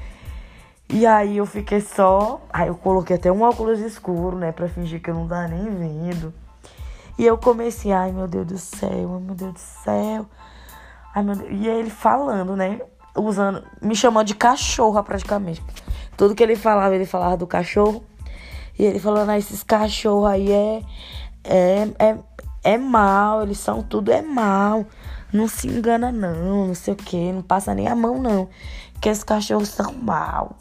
E 0.89 1.07
aí 1.07 1.37
eu 1.37 1.45
fiquei 1.45 1.83
só. 1.83 2.41
Aí 2.51 2.69
eu 2.69 2.75
coloquei 2.75 3.17
até 3.17 3.31
um 3.31 3.43
óculos 3.43 3.81
escuro, 3.81 4.39
né? 4.39 4.51
Pra 4.51 4.67
fingir 4.67 5.03
que 5.03 5.11
eu 5.11 5.15
não 5.15 5.29
tava 5.29 5.49
nem 5.49 5.69
vendo. 5.69 6.33
E 7.19 7.27
eu 7.27 7.37
comecei, 7.37 7.93
ai 7.93 8.13
meu 8.13 8.27
Deus 8.27 8.47
do 8.47 8.59
céu, 8.59 8.89
ai 8.91 9.21
meu 9.21 9.35
Deus 9.35 9.53
do 9.53 9.59
céu. 9.59 10.27
Ai 11.15 11.23
meu 11.23 11.37
Deus. 11.37 11.51
E 11.51 11.69
ele 11.69 11.91
falando, 11.91 12.57
né? 12.57 12.81
Usando. 13.15 13.63
Me 13.83 13.95
chamando 13.95 14.27
de 14.27 14.35
cachorra 14.35 15.03
praticamente. 15.03 15.63
Tudo 16.17 16.35
que 16.35 16.43
ele 16.43 16.57
falava, 16.57 16.95
ele 16.95 17.05
falava 17.05 17.37
do 17.37 17.47
cachorro. 17.47 18.03
E 18.79 18.85
ele 18.85 18.99
falando, 18.99 19.29
ah, 19.29 19.39
esses 19.39 19.63
cachorros 19.63 20.27
aí 20.31 20.51
é. 20.51 20.83
É, 21.47 21.89
é, 21.99 22.19
é 22.65 22.79
mal, 22.79 23.43
eles 23.43 23.59
são 23.59 23.83
tudo 23.83 24.11
é 24.11 24.23
mal. 24.23 24.87
Não 25.33 25.47
se 25.47 25.69
engana, 25.69 26.11
não, 26.11 26.69
não 26.69 26.75
sei 26.75 26.95
o 26.95 26.97
que, 26.97 27.33
não 27.33 27.43
passa 27.43 27.75
nem 27.75 27.87
a 27.87 27.95
mão, 27.95 28.21
não. 28.21 28.49
Que 29.01 29.09
esses 29.09 29.23
cachorros 29.23 29.69
são 29.69 29.93
mal. 29.93 30.57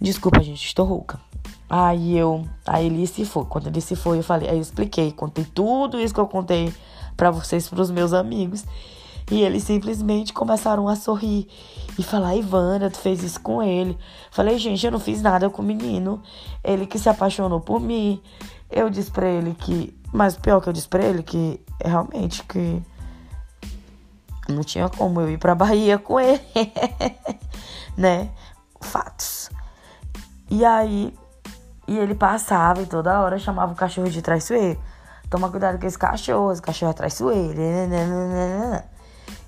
Desculpa, 0.00 0.42
gente, 0.42 0.64
estou 0.64 0.84
rouca. 0.84 1.20
Aí 1.68 2.16
eu. 2.16 2.46
Aí 2.66 2.86
ele 2.86 3.06
se 3.06 3.24
foi. 3.24 3.44
Quando 3.44 3.66
ele 3.66 3.80
se 3.80 3.94
foi, 3.94 4.18
eu 4.18 4.22
falei, 4.22 4.48
aí 4.48 4.56
eu 4.56 4.62
expliquei, 4.62 5.12
contei 5.12 5.44
tudo 5.44 6.00
isso 6.00 6.14
que 6.14 6.20
eu 6.20 6.26
contei 6.26 6.72
para 7.16 7.30
vocês, 7.30 7.68
pros 7.68 7.90
meus 7.90 8.12
amigos. 8.12 8.64
E 9.30 9.42
eles 9.42 9.64
simplesmente 9.64 10.32
começaram 10.32 10.88
a 10.88 10.96
sorrir 10.96 11.46
e 11.98 12.02
falar: 12.02 12.34
Ivana, 12.36 12.88
tu 12.88 12.98
fez 12.98 13.22
isso 13.22 13.40
com 13.40 13.62
ele. 13.62 13.98
Falei, 14.30 14.58
gente, 14.58 14.86
eu 14.86 14.92
não 14.92 15.00
fiz 15.00 15.20
nada 15.20 15.50
com 15.50 15.60
o 15.60 15.64
menino. 15.64 16.22
Ele 16.64 16.86
que 16.86 16.98
se 16.98 17.08
apaixonou 17.08 17.60
por 17.60 17.78
mim. 17.80 18.22
Eu 18.70 18.90
disse 18.90 19.10
pra 19.10 19.28
ele 19.28 19.54
que. 19.54 19.98
Mas 20.12 20.36
pior 20.36 20.60
que 20.60 20.68
eu 20.68 20.72
disse 20.72 20.88
pra 20.88 21.02
ele 21.02 21.22
que 21.22 21.60
realmente 21.82 22.42
que 22.44 22.82
não 24.48 24.62
tinha 24.62 24.88
como 24.88 25.20
eu 25.20 25.30
ir 25.30 25.38
pra 25.38 25.54
Bahia 25.54 25.98
com 25.98 26.18
ele, 26.18 26.42
né? 27.96 28.30
Fatos. 28.80 29.50
E 30.50 30.64
aí, 30.64 31.14
e 31.86 31.98
ele 31.98 32.14
passava 32.14 32.80
e 32.80 32.86
toda 32.86 33.20
hora 33.20 33.38
chamava 33.38 33.72
o 33.72 33.76
cachorro 33.76 34.08
de 34.08 34.22
traiçoeiro. 34.22 34.80
Toma 35.28 35.50
cuidado 35.50 35.78
com 35.78 35.86
esse 35.86 35.98
cachorro, 35.98 36.52
esse 36.52 36.62
cachorro 36.62 36.90
é 36.92 36.94
traiçoeiro. 36.94 37.60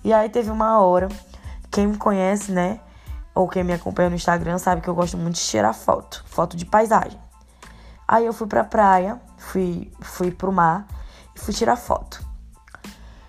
E 0.05 0.13
aí 0.13 0.29
teve 0.29 0.51
uma 0.51 0.81
hora, 0.81 1.09
quem 1.71 1.87
me 1.87 1.97
conhece, 1.97 2.53
né? 2.53 2.81
Ou 3.35 3.49
quem 3.49 3.65
me 3.65 3.73
acompanha 3.73 4.11
no 4.11 4.17
Instagram 4.17 4.59
sabe 4.59 4.83
que 4.83 4.89
eu 4.89 4.95
gosto 4.95 5.17
muito 5.17 5.37
de 5.37 5.41
tirar 5.41 5.73
foto, 5.73 6.23
foto 6.27 6.57
de 6.57 6.67
paisagem. 6.67 7.19
Aí 8.13 8.27
eu 8.27 8.33
fui 8.33 8.49
pra 8.49 8.65
praia, 8.65 9.21
fui, 9.37 9.89
fui 10.01 10.33
pro 10.33 10.51
mar 10.51 10.85
e 11.33 11.39
fui 11.39 11.55
tirar 11.55 11.77
foto. 11.77 12.21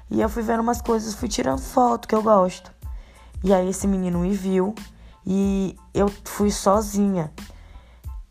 E 0.10 0.20
eu 0.20 0.28
fui 0.28 0.42
vendo 0.42 0.62
umas 0.62 0.82
coisas, 0.82 1.14
fui 1.14 1.30
tirando 1.30 1.60
foto 1.60 2.08
que 2.08 2.16
eu 2.16 2.24
gosto. 2.24 2.72
E 3.44 3.54
aí 3.54 3.70
esse 3.70 3.86
menino 3.86 4.18
me 4.18 4.34
viu 4.34 4.74
e 5.24 5.78
eu 5.94 6.12
fui 6.26 6.50
sozinha. 6.50 7.32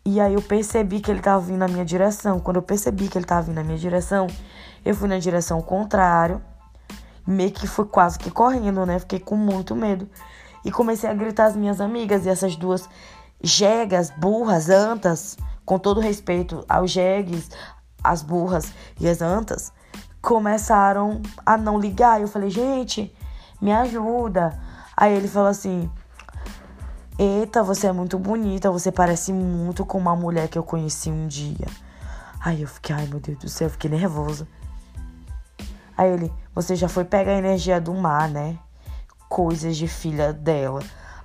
E 0.05 0.21
aí 0.21 0.35
eu 0.35 0.43
percebi 0.43 0.99
que 0.99 1.09
ele 1.09 1.21
tava 1.21 1.39
vindo 1.39 1.59
na 1.59 1.69
minha 1.69 1.85
direção. 1.85 2.41
Quando 2.41 2.57
eu 2.57 2.63
percebi 2.63 3.07
que 3.07 3.17
ele 3.17 3.27
tava 3.27 3.43
vindo 3.43 3.55
na 3.55 3.63
minha 3.63 3.79
direção, 3.79 4.27
eu 4.85 4.93
fui 4.93 5.09
na 5.09 5.21
direção 5.21 5.63
contrária. 5.63 6.43
Meio 7.25 7.53
que 7.53 7.69
fui 7.69 7.85
quase 7.85 8.19
que 8.19 8.29
correndo, 8.29 8.85
né? 8.85 8.99
Fiquei 8.99 9.21
com 9.21 9.37
muito 9.37 9.77
medo. 9.77 10.09
E 10.65 10.73
comecei 10.73 11.09
a 11.09 11.15
gritar 11.15 11.45
as 11.45 11.55
minhas 11.55 11.81
amigas 11.81 12.27
e 12.27 12.29
essas 12.29 12.57
duas 12.57 12.89
jegas, 13.41 14.11
burras, 14.11 14.69
antas, 14.69 15.37
com 15.71 15.79
todo 15.79 16.01
respeito 16.01 16.65
aos 16.69 16.91
jegues, 16.91 17.49
as 18.03 18.25
burras 18.25 18.73
e 18.99 19.09
as 19.09 19.23
antas, 19.23 19.73
começaram 20.21 21.23
a 21.47 21.57
não 21.57 21.79
ligar. 21.79 22.21
Eu 22.21 22.27
falei, 22.27 22.51
gente, 22.51 23.15
me 23.63 23.71
ajuda. 23.71 24.59
Aí 24.97 25.15
ele 25.15 25.29
falou 25.29 25.49
assim: 25.49 25.89
Eita, 27.17 27.63
você 27.63 27.87
é 27.87 27.93
muito 27.93 28.19
bonita, 28.19 28.69
você 28.69 28.91
parece 28.91 29.33
muito 29.33 29.87
com 29.87 29.97
uma 29.97 30.17
mulher 30.17 30.49
que 30.49 30.59
eu 30.59 30.65
conheci 30.65 31.09
um 31.09 31.29
dia. 31.29 31.69
Aí 32.41 32.63
eu 32.63 32.69
fiquei, 32.69 32.97
ai 32.97 33.07
meu 33.07 33.21
Deus 33.21 33.39
do 33.39 33.49
céu, 33.49 33.69
eu 33.69 33.71
fiquei 33.71 33.89
nervosa. 33.89 34.49
Aí 35.97 36.11
ele, 36.11 36.33
você 36.53 36.75
já 36.75 36.89
foi 36.89 37.05
pegar 37.05 37.31
a 37.31 37.39
energia 37.39 37.81
do 37.81 37.95
mar, 37.95 38.29
né? 38.29 38.59
Coisas 39.29 39.77
de 39.77 39.87
filha 39.87 40.33
dela. 40.33 40.81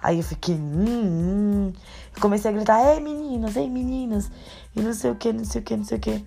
Aí 0.05 0.19
eu 0.19 0.24
fiquei, 0.24 0.53
hum, 0.53 0.85
hum. 0.85 1.74
Comecei 2.21 2.51
a 2.51 2.53
gritar, 2.53 2.93
ei 2.93 3.00
meninas, 3.00 3.55
ei 3.55 3.67
meninas. 3.67 4.29
E 4.75 4.79
não 4.79 4.93
sei 4.93 5.09
o 5.09 5.15
que, 5.15 5.33
não 5.33 5.43
sei 5.43 5.62
o 5.62 5.63
que, 5.63 5.75
não 5.75 5.83
sei 5.83 5.97
o 5.97 6.00
que. 6.00 6.25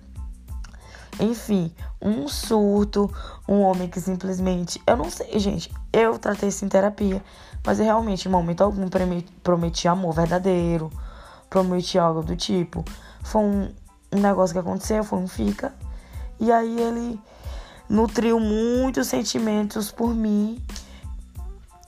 Enfim, 1.17 1.71
um 2.01 2.27
surto, 2.27 3.09
um 3.47 3.61
homem 3.61 3.87
que 3.87 4.01
simplesmente. 4.01 4.81
Eu 4.85 4.97
não 4.97 5.09
sei, 5.09 5.39
gente. 5.39 5.71
Eu 5.93 6.19
tratei 6.19 6.49
isso 6.49 6.65
em 6.65 6.67
terapia. 6.67 7.23
Mas 7.65 7.79
eu 7.79 7.85
realmente, 7.85 8.27
em 8.27 8.31
momento 8.31 8.65
algum, 8.65 8.89
prometi 9.41 9.87
amor 9.87 10.13
verdadeiro. 10.13 10.91
Prometi 11.49 11.97
algo 11.97 12.21
do 12.21 12.35
tipo. 12.35 12.83
Foi 13.23 13.41
um, 13.41 13.73
um 14.11 14.19
negócio 14.19 14.53
que 14.53 14.59
aconteceu, 14.59 15.05
foi 15.05 15.19
um 15.19 15.27
fica. 15.27 15.73
E 16.37 16.51
aí 16.51 16.81
ele 16.81 17.17
nutriu 17.87 18.41
muitos 18.41 19.07
sentimentos 19.07 19.89
por 19.89 20.13
mim. 20.13 20.61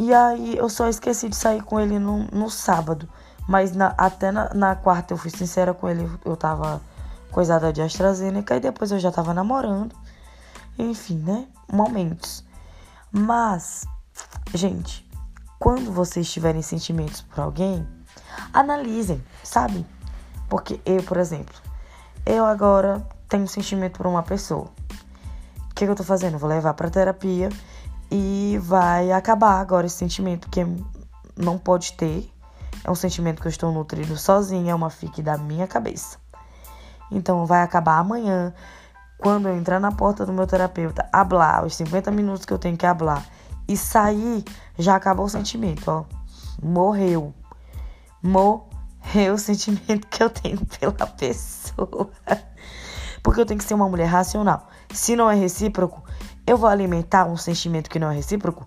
E 0.02 0.12
aí 0.12 0.58
eu 0.58 0.68
só 0.68 0.88
esqueci 0.88 1.30
de 1.30 1.36
sair 1.36 1.62
com 1.62 1.80
ele 1.80 2.00
no, 2.00 2.24
no 2.32 2.50
sábado. 2.50 3.08
Mas 3.48 3.76
na, 3.76 3.94
até 3.96 4.32
na, 4.32 4.52
na, 4.52 4.76
quarta 4.76 5.14
eu 5.14 5.18
fui 5.18 5.30
sincera 5.30 5.76
com 5.76 5.88
ele. 5.88 6.10
Eu 6.26 6.36
tava 6.36 6.82
coisada 7.30 7.72
de 7.72 7.84
AstraZeneca 7.84 8.56
e 8.56 8.60
depois 8.60 8.92
eu 8.92 8.98
já 8.98 9.12
tava 9.12 9.32
namorando. 9.32 9.96
Enfim, 10.76 11.20
né? 11.20 11.48
Momentos. 11.72 12.44
Mas, 13.12 13.86
gente, 14.56 15.08
quando 15.60 15.92
vocês 15.92 16.32
tiverem 16.32 16.64
sentimentos 16.64 17.22
por 17.22 17.40
alguém, 17.40 17.88
analisem, 18.52 19.24
sabe? 19.44 19.86
Porque 20.50 20.82
eu, 20.84 21.04
por 21.04 21.18
exemplo, 21.18 21.54
eu 22.26 22.44
agora 22.44 23.06
tenho 23.30 23.48
sentimento 23.48 23.98
por 23.98 24.08
uma 24.08 24.24
pessoa. 24.24 24.66
O 25.70 25.76
que, 25.76 25.86
que 25.86 25.92
eu 25.92 25.96
tô 25.96 26.04
fazendo? 26.04 26.40
Vou 26.40 26.50
levar 26.50 26.74
pra 26.74 26.90
terapia 26.90 27.50
e 28.12 28.60
vai 28.62 29.12
acabar 29.12 29.62
agora 29.62 29.88
esse 29.88 29.96
sentimento 29.96 30.50
que 30.50 30.66
não 31.38 31.58
pode 31.58 31.94
ter. 31.94 32.30
É 32.84 32.92
um 32.92 32.96
sentimento 32.96 33.42
que 33.42 33.48
eu 33.48 33.52
estou 33.52 33.72
nutrindo 33.72 34.18
sozinha, 34.18 34.72
é 34.72 34.76
uma 34.76 34.90
fique 34.90 35.22
da 35.22 35.38
minha 35.38 35.66
cabeça. 35.66 36.18
Então 37.10 37.46
vai 37.46 37.62
acabar 37.62 38.00
amanhã, 38.00 38.54
quando 39.18 39.48
eu 39.48 39.56
entrar 39.56 39.80
na 39.80 39.92
porta 39.92 40.26
do 40.26 40.34
meu 40.34 40.46
terapeuta, 40.46 41.08
hablar 41.14 41.66
os 41.66 41.76
50 41.76 42.12
minutos 42.12 42.46
que 42.46 42.52
eu 42.52 42.60
tenho 42.60 42.76
que 42.76 42.86
hablar 42.86 43.26
e 43.68 43.78
sair, 43.78 44.44
já 44.78 44.96
acabou 44.96 45.26
o 45.26 45.30
sentimento, 45.30 45.90
ó. 45.90 46.04
Morreu. 46.62 47.34
Morreu 48.22 49.36
o 49.36 49.38
sentimento 49.40 50.08
que 50.08 50.22
eu 50.22 50.30
tenho 50.30 50.66
pela 50.66 51.08
pessoa. 51.08 52.10
Porque 53.24 53.40
eu 53.40 53.46
tenho 53.46 53.60
que 53.60 53.64
ser 53.64 53.74
uma 53.74 53.88
mulher 53.88 54.08
racional. 54.08 54.68
Se 54.92 55.16
não 55.16 55.30
é 55.30 55.36
recíproco, 55.36 56.04
eu 56.46 56.58
vou 56.58 56.70
alimentar 56.70 57.26
um 57.26 57.38
sentimento 57.38 57.90
que 57.90 58.00
não 58.00 58.12
é 58.12 58.16
recíproco? 58.16 58.66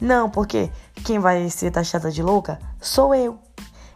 Não, 0.00 0.28
porque 0.28 0.70
quem 1.04 1.18
vai 1.18 1.48
ser 1.48 1.70
taxada 1.70 2.10
de 2.10 2.22
louca 2.22 2.58
sou 2.80 3.14
eu. 3.14 3.38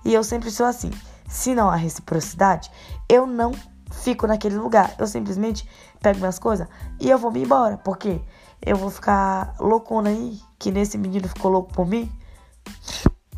E 0.04 0.14
eu 0.14 0.25
sempre 0.25 0.50
sou 0.50 0.66
assim. 0.66 0.90
Se 1.28 1.54
não 1.54 1.70
há 1.70 1.76
reciprocidade, 1.76 2.70
eu 3.08 3.26
não 3.26 3.52
fico 3.90 4.26
naquele 4.26 4.56
lugar. 4.56 4.94
Eu 4.99 5.06
simplesmente 5.06 5.68
pego 6.00 6.18
minhas 6.18 6.38
coisas 6.38 6.66
e 6.99 7.10
eu 7.10 7.18
vou 7.18 7.30
me 7.30 7.42
embora. 7.42 7.76
Porque 7.78 8.20
eu 8.62 8.76
vou 8.76 8.90
ficar 8.90 9.54
loucona 9.60 10.10
aí, 10.10 10.40
que 10.58 10.70
nesse 10.70 10.99
menino 10.99 11.28
ficou 11.28 11.50
louco 11.50 11.72
por 11.72 11.87
mim. 11.87 12.10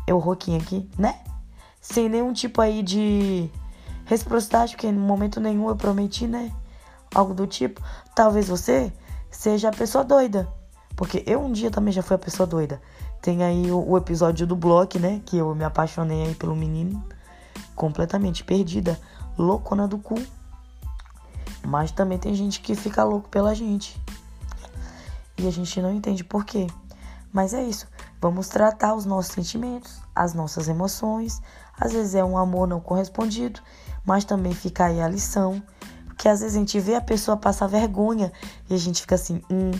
Eu 0.07 0.17
roquinho 0.19 0.59
aqui, 0.59 0.89
né? 0.97 1.19
Sem 1.81 2.09
nenhum 2.09 2.33
tipo 2.33 2.61
aí 2.61 2.81
de 2.81 3.49
reciprocidade, 4.05 4.73
porque 4.73 4.91
no 4.91 5.01
momento 5.01 5.39
nenhum 5.39 5.69
eu 5.69 5.75
prometi, 5.75 6.27
né? 6.27 6.51
Algo 7.13 7.33
do 7.33 7.45
tipo. 7.45 7.81
Talvez 8.15 8.47
você 8.47 8.91
seja 9.33 9.69
a 9.69 9.71
pessoa 9.71 10.03
doida. 10.03 10.47
Porque 10.95 11.23
eu 11.25 11.41
um 11.41 11.51
dia 11.51 11.71
também 11.71 11.91
já 11.91 12.03
fui 12.03 12.15
a 12.15 12.19
pessoa 12.19 12.45
doida. 12.45 12.81
Tem 13.21 13.43
aí 13.43 13.71
o, 13.71 13.89
o 13.89 13.97
episódio 13.97 14.45
do 14.45 14.55
bloco, 14.55 14.99
né? 14.99 15.21
Que 15.25 15.37
eu 15.37 15.53
me 15.55 15.63
apaixonei 15.63 16.27
aí 16.27 16.35
pelo 16.35 16.55
menino. 16.55 17.03
Completamente 17.75 18.43
perdida. 18.43 18.99
Loucona 19.37 19.87
do 19.87 19.97
cu. 19.97 20.21
Mas 21.65 21.91
também 21.91 22.17
tem 22.17 22.35
gente 22.35 22.61
que 22.61 22.75
fica 22.75 23.03
louco 23.03 23.27
pela 23.29 23.55
gente. 23.55 23.99
E 25.37 25.47
a 25.47 25.51
gente 25.51 25.81
não 25.81 25.91
entende 25.91 26.23
por 26.23 26.45
quê. 26.45 26.67
Mas 27.31 27.53
é 27.53 27.63
isso. 27.63 27.87
Vamos 28.21 28.47
tratar 28.47 28.93
os 28.93 29.05
nossos 29.05 29.33
sentimentos, 29.33 29.99
as 30.15 30.33
nossas 30.33 30.67
emoções. 30.67 31.41
Às 31.79 31.91
vezes 31.91 32.13
é 32.13 32.23
um 32.23 32.37
amor 32.37 32.67
não 32.67 32.79
correspondido, 32.79 33.59
mas 34.05 34.23
também 34.23 34.53
fica 34.53 34.85
aí 34.85 35.01
a 35.01 35.07
lição. 35.07 35.61
Porque 36.23 36.29
às 36.29 36.39
vezes 36.39 36.55
a 36.55 36.59
gente 36.59 36.79
vê 36.79 36.95
a 36.95 37.01
pessoa 37.01 37.35
passar 37.35 37.67
vergonha 37.67 38.31
e 38.69 38.73
a 38.73 38.77
gente 38.77 39.01
fica 39.01 39.15
assim, 39.15 39.41
hum, 39.51 39.71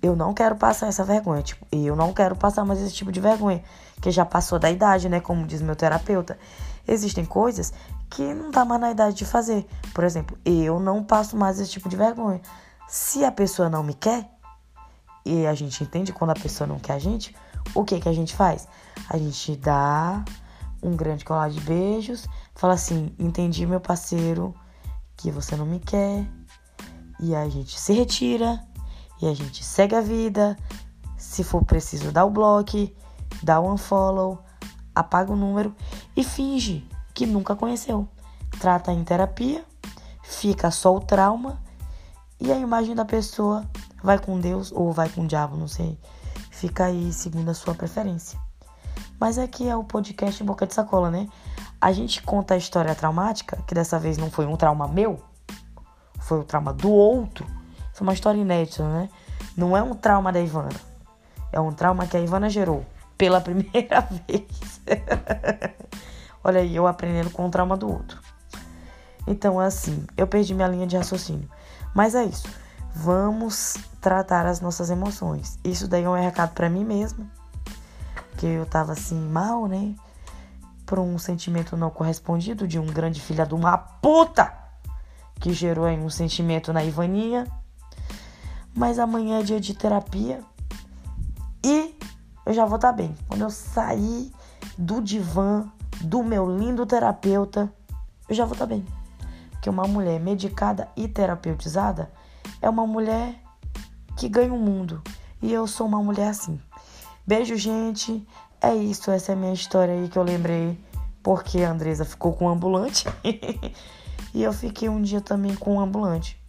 eu 0.00 0.14
não 0.14 0.32
quero 0.32 0.54
passar 0.54 0.86
essa 0.86 1.02
vergonha. 1.02 1.42
Tipo, 1.42 1.66
eu 1.72 1.96
não 1.96 2.12
quero 2.12 2.36
passar 2.36 2.64
mais 2.64 2.80
esse 2.80 2.94
tipo 2.94 3.10
de 3.10 3.18
vergonha. 3.18 3.60
Que 4.00 4.08
já 4.12 4.24
passou 4.24 4.56
da 4.56 4.70
idade, 4.70 5.08
né? 5.08 5.18
Como 5.18 5.44
diz 5.44 5.60
meu 5.60 5.74
terapeuta. 5.74 6.38
Existem 6.86 7.24
coisas 7.24 7.72
que 8.08 8.22
não 8.32 8.52
tá 8.52 8.64
mais 8.64 8.80
na 8.80 8.92
idade 8.92 9.16
de 9.16 9.24
fazer. 9.24 9.66
Por 9.92 10.04
exemplo, 10.04 10.38
eu 10.44 10.78
não 10.78 11.02
passo 11.02 11.36
mais 11.36 11.58
esse 11.58 11.72
tipo 11.72 11.88
de 11.88 11.96
vergonha. 11.96 12.40
Se 12.86 13.24
a 13.24 13.32
pessoa 13.32 13.68
não 13.68 13.82
me 13.82 13.94
quer, 13.94 14.30
e 15.26 15.44
a 15.44 15.54
gente 15.54 15.82
entende 15.82 16.12
quando 16.12 16.30
a 16.30 16.34
pessoa 16.34 16.68
não 16.68 16.78
quer 16.78 16.92
a 16.92 16.98
gente, 17.00 17.34
o 17.74 17.82
que 17.82 17.98
que 17.98 18.08
a 18.08 18.12
gente 18.12 18.36
faz? 18.36 18.68
A 19.08 19.18
gente 19.18 19.56
dá 19.56 20.24
um 20.80 20.94
grande 20.94 21.24
colar 21.24 21.50
de 21.50 21.60
beijos, 21.60 22.28
fala 22.54 22.74
assim: 22.74 23.12
entendi, 23.18 23.66
meu 23.66 23.80
parceiro, 23.80 24.54
que 25.20 25.30
você 25.30 25.56
não 25.56 25.66
me 25.66 25.78
quer. 25.78 26.26
E 27.20 27.34
a 27.34 27.48
gente 27.48 27.78
se 27.78 27.92
retira, 27.92 28.64
e 29.20 29.26
a 29.26 29.34
gente 29.34 29.62
segue 29.62 29.94
a 29.94 30.00
vida. 30.00 30.56
Se 31.16 31.44
for 31.44 31.64
preciso, 31.64 32.10
dá 32.10 32.24
o 32.24 32.30
bloco, 32.30 32.90
dá 33.42 33.60
o 33.60 33.72
unfollow, 33.72 34.42
apaga 34.94 35.32
o 35.32 35.36
número 35.36 35.74
e 36.16 36.24
finge 36.24 36.88
que 37.12 37.26
nunca 37.26 37.54
conheceu. 37.54 38.08
Trata 38.58 38.92
em 38.92 39.04
terapia, 39.04 39.64
fica 40.22 40.70
só 40.70 40.96
o 40.96 41.00
trauma 41.00 41.62
e 42.40 42.50
a 42.50 42.56
imagem 42.56 42.94
da 42.94 43.04
pessoa 43.04 43.68
vai 44.02 44.18
com 44.18 44.40
Deus 44.40 44.72
ou 44.72 44.92
vai 44.92 45.10
com 45.10 45.24
o 45.24 45.26
diabo, 45.26 45.56
não 45.56 45.68
sei. 45.68 45.98
Fica 46.50 46.86
aí 46.86 47.12
segundo 47.12 47.50
a 47.50 47.54
sua 47.54 47.74
preferência. 47.74 48.40
Mas 49.20 49.36
aqui 49.36 49.68
é 49.68 49.76
o 49.76 49.84
podcast 49.84 50.42
Boca 50.42 50.66
de 50.66 50.72
Sacola, 50.72 51.10
né? 51.10 51.28
A 51.80 51.92
gente 51.92 52.22
conta 52.22 52.54
a 52.54 52.56
história 52.56 52.94
traumática, 52.94 53.56
que 53.66 53.74
dessa 53.74 53.98
vez 53.98 54.18
não 54.18 54.30
foi 54.30 54.46
um 54.46 54.56
trauma 54.56 54.86
meu, 54.86 55.18
foi 56.20 56.38
o 56.38 56.44
trauma 56.44 56.72
do 56.72 56.90
outro. 56.90 57.46
Foi 57.92 58.06
uma 58.06 58.12
história 58.12 58.38
inédita, 58.38 58.84
né? 58.84 59.08
Não 59.56 59.76
é 59.76 59.82
um 59.82 59.94
trauma 59.94 60.30
da 60.32 60.40
Ivana. 60.40 60.78
É 61.52 61.58
um 61.58 61.72
trauma 61.72 62.06
que 62.06 62.16
a 62.16 62.20
Ivana 62.20 62.48
gerou 62.48 62.84
pela 63.16 63.40
primeira 63.42 64.00
vez. 64.00 64.80
Olha 66.44 66.60
aí, 66.60 66.76
eu 66.76 66.86
aprendendo 66.86 67.30
com 67.30 67.46
o 67.46 67.50
trauma 67.50 67.76
do 67.76 67.90
outro. 67.90 68.20
Então, 69.26 69.58
assim, 69.58 70.06
eu 70.16 70.26
perdi 70.26 70.54
minha 70.54 70.68
linha 70.68 70.86
de 70.86 70.96
raciocínio. 70.96 71.48
Mas 71.94 72.14
é 72.14 72.24
isso. 72.24 72.48
Vamos 72.94 73.76
tratar 74.00 74.46
as 74.46 74.60
nossas 74.60 74.90
emoções. 74.90 75.58
Isso 75.64 75.86
daí 75.86 76.04
é 76.04 76.08
um 76.08 76.14
recado 76.14 76.52
para 76.54 76.68
mim 76.68 76.84
mesma. 76.84 77.26
Que 78.36 78.46
eu 78.46 78.66
tava 78.66 78.92
assim, 78.92 79.18
mal, 79.18 79.66
né? 79.66 79.94
Por 80.90 80.98
um 80.98 81.16
sentimento 81.18 81.76
não 81.76 81.88
correspondido 81.88 82.66
de 82.66 82.76
um 82.76 82.86
grande 82.86 83.20
filho 83.20 83.46
de 83.46 83.54
uma 83.54 83.78
puta 83.78 84.52
que 85.38 85.52
gerou 85.52 85.84
aí 85.84 85.96
um 85.96 86.10
sentimento 86.10 86.72
na 86.72 86.82
Ivaninha. 86.82 87.46
Mas 88.74 88.98
amanhã 88.98 89.38
é 89.38 89.42
dia 89.44 89.60
de 89.60 89.72
terapia 89.72 90.40
e 91.64 91.96
eu 92.44 92.52
já 92.52 92.64
vou 92.64 92.74
estar 92.74 92.88
tá 92.88 92.92
bem. 92.92 93.14
Quando 93.28 93.42
eu 93.42 93.50
sair 93.50 94.32
do 94.76 95.00
divã 95.00 95.70
do 96.00 96.24
meu 96.24 96.58
lindo 96.58 96.84
terapeuta, 96.84 97.72
eu 98.28 98.34
já 98.34 98.44
vou 98.44 98.54
estar 98.54 98.66
tá 98.66 98.74
bem. 98.74 98.84
Porque 99.52 99.70
uma 99.70 99.86
mulher 99.86 100.18
medicada 100.18 100.88
e 100.96 101.06
terapeutizada 101.06 102.10
é 102.60 102.68
uma 102.68 102.84
mulher 102.84 103.40
que 104.16 104.28
ganha 104.28 104.52
o 104.52 104.58
mundo. 104.58 105.00
E 105.40 105.52
eu 105.52 105.68
sou 105.68 105.86
uma 105.86 106.02
mulher 106.02 106.30
assim. 106.30 106.60
Beijo, 107.24 107.54
gente. 107.54 108.26
É 108.62 108.74
isso, 108.74 109.10
essa 109.10 109.32
é 109.32 109.34
a 109.34 109.38
minha 109.38 109.52
história 109.52 109.94
aí 109.94 110.08
que 110.08 110.18
eu 110.18 110.22
lembrei 110.22 110.78
porque 111.22 111.62
a 111.62 111.70
Andresa 111.70 112.04
ficou 112.04 112.32
com 112.32 112.46
um 112.46 112.50
ambulante. 112.50 113.06
e 114.34 114.42
eu 114.42 114.52
fiquei 114.52 114.88
um 114.88 115.00
dia 115.00 115.20
também 115.20 115.54
com 115.54 115.76
um 115.76 115.80
ambulante. 115.80 116.40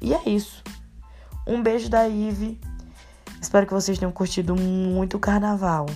E 0.00 0.14
é 0.14 0.28
isso. 0.28 0.62
Um 1.46 1.62
beijo 1.62 1.88
da 1.88 2.06
Ive. 2.06 2.60
Espero 3.40 3.66
que 3.66 3.72
vocês 3.72 3.98
tenham 3.98 4.12
curtido 4.12 4.54
muito 4.54 5.16
o 5.16 5.20
carnaval. 5.20 5.86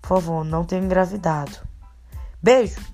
Por 0.00 0.08
favor, 0.08 0.44
não 0.44 0.64
tenham 0.64 0.84
engravidado. 0.84 1.58
Beijo! 2.42 2.93